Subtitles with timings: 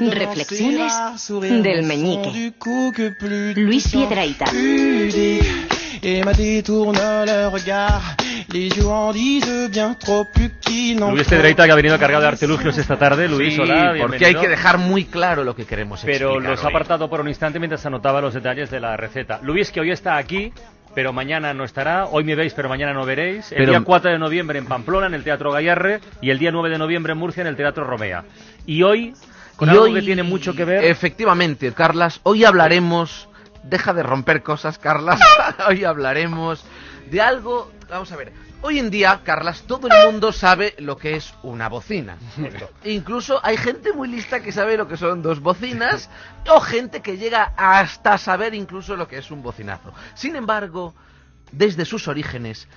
[0.00, 0.92] Reflexiones
[1.62, 2.52] del meñique.
[3.56, 4.08] Luis n'en
[11.12, 13.28] Luis Pedreita, que ha venido cargado de artilugios esta tarde.
[13.28, 16.64] Luis, Sí, hola, porque hay que dejar muy claro lo que queremos Pero explicar los
[16.64, 19.40] ha apartado por un instante mientras anotaba los detalles de la receta.
[19.42, 20.52] Luis, que hoy está aquí,
[20.94, 22.06] pero mañana no estará.
[22.06, 23.50] Hoy me veis, pero mañana no veréis.
[23.52, 26.50] El Pero- día 4 de noviembre en Pamplona, en el Teatro Gallarre, y el día
[26.52, 28.24] 9 de noviembre en Murcia, en el Teatro Romea.
[28.66, 29.14] Y hoy,
[29.56, 30.84] con Y algo hoy- que tiene mucho que ver...
[30.84, 33.28] Efectivamente, Carlas, hoy hablaremos.
[33.64, 35.20] Deja de romper cosas, Carlas.
[35.68, 36.64] hoy hablaremos
[37.10, 37.70] de algo.
[37.88, 38.32] Vamos a ver.
[38.64, 42.16] Hoy en día, Carlas, todo el mundo sabe lo que es una bocina.
[42.84, 46.08] Incluso hay gente muy lista que sabe lo que son dos bocinas
[46.48, 49.92] o gente que llega hasta saber incluso lo que es un bocinazo.
[50.14, 50.94] Sin embargo,
[51.50, 52.68] desde sus orígenes,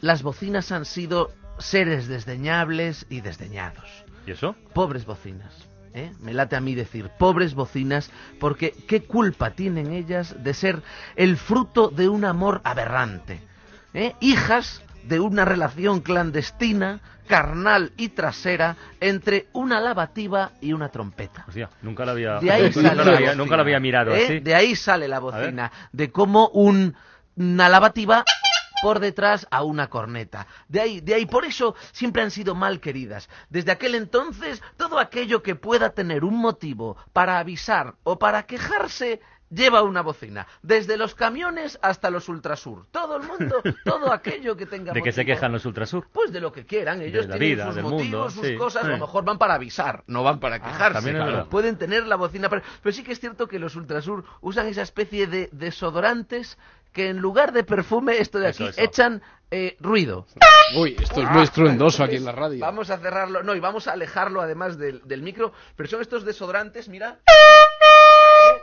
[0.00, 4.54] las bocinas han sido seres desdeñables y desdeñados ¿Y eso?
[4.72, 5.52] pobres bocinas.
[5.94, 6.12] ¿eh?
[6.20, 8.08] Me late a mí decir pobres bocinas
[8.38, 10.80] porque qué culpa tienen ellas de ser
[11.16, 13.40] el fruto de un amor aberrante.
[13.94, 14.14] ¿eh?
[14.20, 21.44] Hijas de una relación clandestina, carnal y trasera entre una lavativa y una trompeta.
[21.48, 24.24] Hostia, nunca la había, De ahí sale la había, nunca la había mirado ¿eh?
[24.24, 24.40] así.
[24.40, 26.94] De ahí sale la bocina, de cómo un,
[27.36, 28.24] una lavativa
[28.82, 30.46] por detrás a una corneta.
[30.68, 33.30] De ahí, de ahí, por eso siempre han sido mal queridas.
[33.48, 39.22] Desde aquel entonces, todo aquello que pueda tener un motivo para avisar o para quejarse
[39.50, 40.46] lleva una bocina.
[40.62, 42.86] Desde los camiones hasta los ultrasur.
[42.90, 46.06] Todo el mundo, todo aquello que tenga ¿De qué se quejan los Ultrasur?
[46.12, 48.56] Pues de lo que quieran, ellos tienen vida, sus motivos, mundo, sus sí.
[48.56, 51.10] cosas, a lo mejor van para avisar, no van para quejarse.
[51.10, 51.26] claro.
[51.26, 51.46] verdad.
[51.48, 54.82] Pueden tener la bocina, para- pero sí que es cierto que los Ultrasur usan esa
[54.82, 56.58] especie de desodorantes
[56.92, 58.80] que en lugar de perfume, esto de Eso, aquí, eso.
[58.80, 60.26] echan eh, ruido.
[60.76, 62.60] Uy, esto es muy estruendoso aquí en la radio.
[62.60, 66.24] Vamos a cerrarlo, no, y vamos a alejarlo además del, del micro, pero son estos
[66.24, 67.18] desodorantes, mira,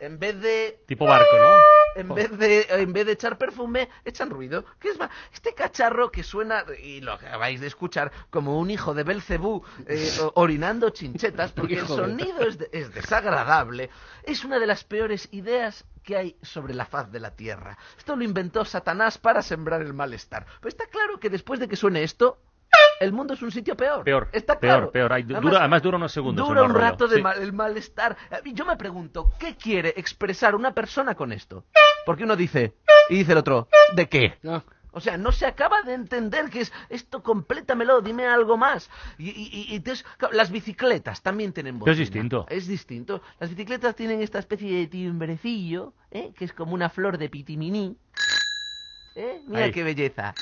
[0.00, 2.00] en vez de Tipo barco, ¿no?
[2.00, 4.64] en vez de en vez de echar perfume, echan ruido.
[4.78, 5.10] ¿Qué es más?
[5.32, 10.10] Este cacharro que suena, y lo acabáis de escuchar, como un hijo de Belcebú eh,
[10.34, 13.90] orinando chinchetas, porque el sonido es, de- es desagradable,
[14.24, 17.76] es una de las peores ideas que hay sobre la faz de la tierra.
[17.98, 20.46] Esto lo inventó Satanás para sembrar el malestar.
[20.60, 22.38] Pero está claro que después de que suene esto,
[23.00, 24.04] el mundo es un sitio peor.
[24.04, 24.90] Peor, Está peor, claro.
[24.92, 25.12] peor.
[25.12, 27.22] Hay- dura- además dura unos segundos Dura un rollo, rato de sí.
[27.22, 28.16] mal- el malestar.
[28.44, 31.64] Y Yo me pregunto, ¿qué quiere expresar una persona con esto?
[32.04, 32.74] Porque uno dice,
[33.10, 34.38] y dice el otro, ¿de qué?
[34.48, 34.62] Ah,
[34.92, 38.88] O sea, no se acaba de entender que es esto, complétamelo, dime algo más.
[39.18, 42.04] Y, y- y- entonces, las bicicletas también tienen Pero es bocina.
[42.14, 42.46] distinto.
[42.48, 43.20] Es distinto.
[43.38, 46.32] Las bicicletas tienen esta especie de timbrecillo, ¿eh?
[46.34, 47.98] que es como una flor de pitiminí.
[49.16, 49.42] ¿Eh?
[49.46, 49.70] Mira Ahí.
[49.72, 50.34] qué belleza.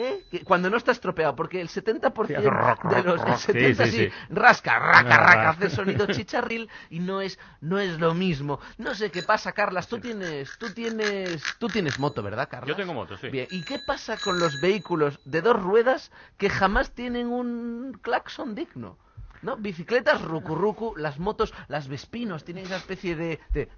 [0.00, 0.24] ¿Eh?
[0.30, 3.18] Que cuando no está estropeado, porque el 70% Sí, hace rock, de los...
[3.20, 3.28] rock.
[3.32, 4.12] El 70 Sí, sí, sí, sí.
[4.30, 8.60] rasca, raca, raca, hace sonido chicharril y no es, no es lo mismo.
[8.76, 9.88] No sé qué pasa, Carlas.
[9.88, 12.68] Tú tienes, tú tienes, tú tienes moto, ¿verdad, Carlas?
[12.68, 13.28] Yo tengo moto, sí.
[13.28, 18.54] Bien, ¿y qué pasa con los vehículos de dos ruedas que jamás tienen un claxon
[18.54, 18.98] digno?
[19.40, 19.56] ¿No?
[19.56, 23.68] Bicicletas, rucu rucu, las motos, las Vespinos tienen esa especie de, de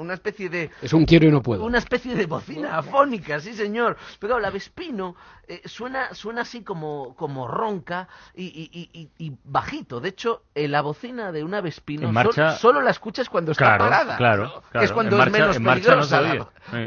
[0.00, 1.64] una especie de es un quiero y no puedo.
[1.64, 3.96] una especie de bocina afónica, sí señor.
[4.18, 5.14] Pero claro, la Vespino
[5.48, 10.00] eh, suena, suena así como, como ronca y, y- y- y- bajito.
[10.00, 13.52] De hecho, eh, la bocina de una Vespino En marcha- sol- solo la escuchas cuando
[13.52, 14.16] está Claro, parada.
[14.16, 14.60] claro, ¿no?
[14.62, 14.84] Que claro.
[14.86, 16.20] es cuando En es marcha- menos en no peligrosa.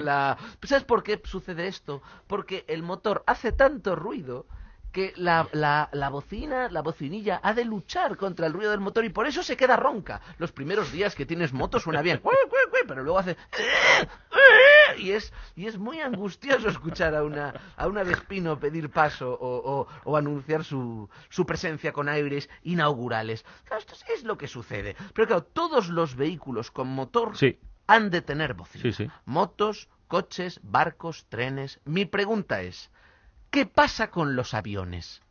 [0.04, 2.02] la- ¿Sabes por qué sucede esto?
[2.28, 4.46] Porque el motor hace tanto ruido
[4.94, 9.04] que la, la, la bocina, la bocinilla, ha de luchar contra el ruido del motor
[9.04, 10.22] y por eso se queda ronca.
[10.38, 12.22] Los primeros días que tienes moto suena bien,
[12.88, 13.36] pero luego hace...
[14.98, 19.80] Y es, y es muy angustioso escuchar a una, a una Vespino pedir paso o,
[19.82, 23.44] o- o anunciar su, su presencia con aires inaugurales.
[23.64, 24.96] Claro, esto es, es lo que sucede.
[25.16, 27.58] Pero claro, todos los vehículos con motor Sí.
[27.88, 28.84] han de tener bocina.
[28.84, 29.10] Sí, sí.
[29.26, 31.80] Motos, coches, barcos, trenes.
[31.86, 32.92] Mi pregunta es,
[33.54, 35.22] ¿qué pasa con los aviones?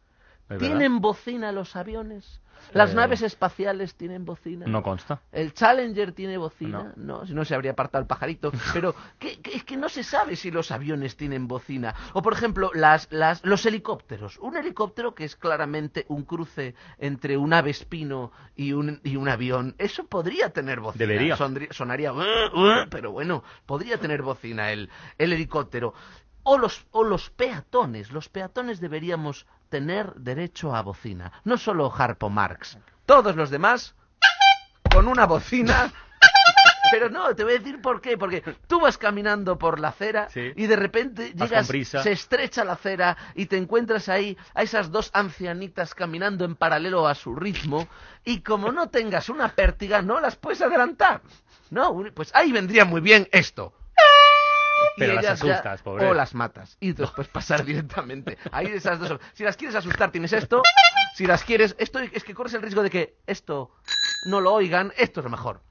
[0.58, 2.40] ¿Tienen bocina los aviones?
[2.72, 4.66] ¿Las Eh, naves espaciales tienen bocina?
[4.66, 5.20] No consta.
[5.32, 6.92] ¿El Challenger tiene bocina?
[6.94, 8.52] No, si no se habría apartado el pajarito.
[8.72, 11.94] Pero ¿qué- qué- es que no se sabe si los aviones tienen bocina.
[12.12, 14.38] O, por ejemplo, las, las, los helicópteros.
[14.38, 19.28] Un helicóptero que es claramente un cruce entre un ave espino y un, y un
[19.28, 19.74] avión.
[19.78, 21.04] Eso podría tener bocina.
[21.06, 21.36] Debería.
[21.70, 22.12] Sonaría...
[22.90, 25.94] Pero bueno, podría tener bocina el, el helicóptero.
[26.44, 28.10] O los, o los peatones.
[28.12, 31.32] Los peatones deberíamos tener derecho a bocina.
[31.44, 32.78] No solo Harpo Marx.
[33.06, 33.94] Todos los demás
[34.92, 35.92] con una bocina
[36.90, 38.18] Pero no, te voy a decir por qué.
[38.18, 40.52] Porque tú vas caminando por la acera Sí.
[40.54, 45.10] y de repente llegas, se estrecha la acera y te encuentras ahí a esas dos
[45.14, 47.88] ancianitas caminando en paralelo a su ritmo
[48.26, 51.22] y como no tengas una pértiga no las puedes adelantar.
[51.70, 53.72] No, pues ahí vendría muy bien esto.
[54.96, 56.06] Pero las ya- asustas, pobre.
[56.06, 56.76] O las matas.
[56.80, 58.38] Y después pasar directamente.
[58.50, 59.18] Ahí de esas dos.
[59.32, 60.62] Si las quieres asustar, tienes esto.
[61.14, 61.74] Si las quieres.
[61.78, 63.70] Esto es que corres el riesgo de que esto
[64.26, 64.92] no lo oigan.
[64.96, 65.62] Esto es lo mejor.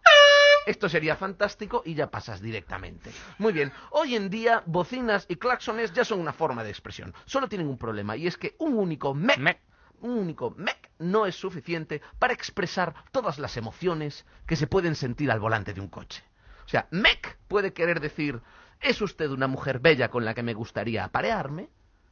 [0.68, 3.09] Esto sería fantástico y ya pasas directamente.
[3.39, 7.15] Muy bien, hoy en día bocinas y claxones ya son una forma de expresión.
[7.25, 9.59] Solo tienen un problema y es que un único mec, Mec.
[10.01, 15.31] un único mec no es suficiente para expresar todas las emociones que se pueden sentir
[15.31, 16.23] al volante de un coche.
[16.63, 18.39] O sea, mec puede querer decir,
[18.81, 21.69] ¿es usted una mujer bella con la que me gustaría aparearme?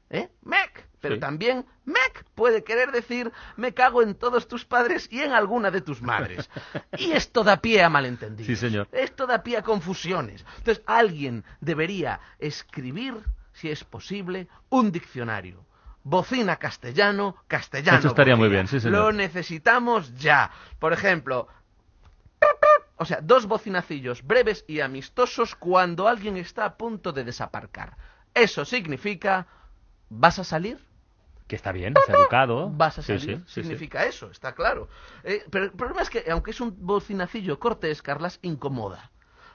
[0.09, 0.29] ¿Eh?
[0.41, 0.87] Mec.
[1.01, 1.21] Pero Sí.
[1.21, 5.81] también mec puede querer decir, me cago en todos tus padres y en alguna de
[5.81, 6.49] tus madres.
[6.97, 8.47] Y esto da pie a malentendidos.
[8.47, 8.87] Sí, señor.
[8.91, 10.43] Esto da pie a confusiones.
[10.57, 13.13] Entonces, alguien debería escribir,
[13.53, 15.63] si es posible, un diccionario.
[16.03, 17.99] Bocina castellano, castellano.
[17.99, 18.97] Eso estaría muy bien, sí, señor.
[18.99, 20.49] Lo necesitamos ya.
[20.79, 21.47] Por ejemplo,
[22.99, 27.95] o sea, dos bocinacillos breves y amistosos cuando alguien está a punto de desaparcar.
[28.33, 29.47] Eso significa,
[30.09, 30.85] ¿vas a salir?
[31.47, 32.69] Que está bien, es educado.
[32.69, 33.61] Vas a salir, sí, sí, sí.
[33.61, 34.89] significa eso, está claro.
[35.23, 39.11] Eh, pero el problema es que, aunque es un bocinacillo cortés, Carlas, incomoda.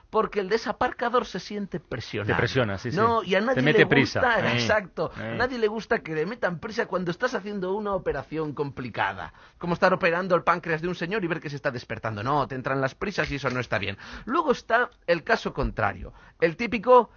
[0.09, 2.33] Porque el desaparcador se siente presionado.
[2.33, 2.97] Te presiona, sí, sí.
[2.97, 4.21] No, y a Te nadie mete le prisa.
[4.21, 5.11] gusta, Eh, exacto.
[5.19, 5.31] eh.
[5.33, 9.33] A nadie le gusta que le metan prisa cuando estás haciendo una operación complicada.
[9.57, 12.23] Como estar operando el páncreas de un señor y ver que se está despertando.
[12.23, 13.97] No, te entran las prisas y eso no está bien.
[14.25, 16.13] Luego está el caso contrario.
[16.39, 17.09] El típico...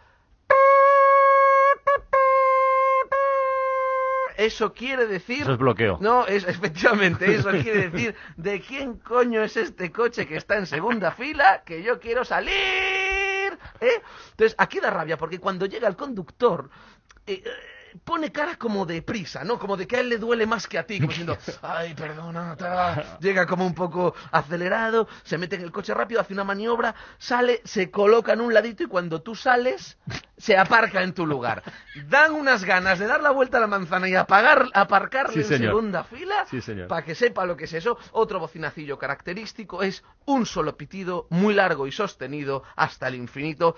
[4.38, 5.42] Eso quiere decir...
[5.42, 5.98] Eso es bloqueo.
[6.00, 10.66] No, es, efectivamente, eso quiere decir de quién coño es este coche que está en
[10.66, 12.52] segunda fila, que yo quiero salir.
[13.80, 14.00] ¿eh?
[14.30, 16.70] Entonces, aquí da rabia, porque cuando llega el conductor,
[17.26, 17.42] eh,
[18.04, 19.58] pone cara como de prisa, ¿no?
[19.58, 22.56] Como de que a él le duele más que a ti, como diciendo, ay, perdona,
[22.56, 23.18] ta".
[23.20, 27.60] llega como un poco acelerado, se mete en el coche rápido, hace una maniobra, sale,
[27.64, 29.98] se coloca en un ladito y cuando tú sales,
[30.36, 31.62] se aparca en tu lugar.
[32.08, 35.60] Dan unas ganas de dar la vuelta a la manzana y apagar, aparcarle Sí, en
[35.60, 37.98] segunda fila Sí, para que sepa lo que es eso.
[38.12, 43.76] Otro bocinacillo característico es un solo pitido muy largo y sostenido hasta el infinito.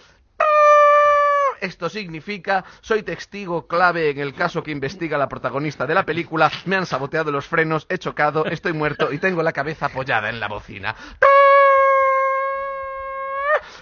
[1.60, 6.50] Esto significa, soy testigo clave en el caso que investiga la protagonista de la película,
[6.64, 10.40] me han saboteado los frenos, he chocado, estoy muerto y tengo la cabeza apoyada en
[10.40, 10.94] la bocina.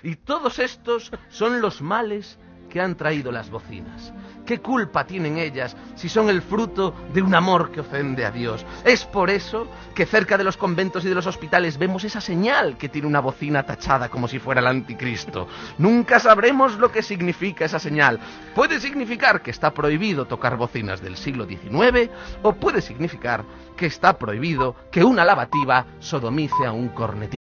[0.03, 4.13] Y todos estos son los males que han traído las bocinas.
[4.49, 8.65] ¿Qué culpa tienen ellas si son el fruto de un amor que ofende a Dios?
[8.83, 12.79] Es por eso que cerca de los conventos y de los hospitales vemos esa señal
[12.79, 15.49] que tiene una bocina tachada como si fuera el anticristo.
[15.77, 18.19] Nunca sabremos lo que significa esa señal.
[18.55, 22.11] Puede significar que está prohibido tocar bocinas del siglo XIX
[22.43, 23.45] o puede significar
[23.77, 27.37] que está prohibido que una lavativa sodomice a un cornetín.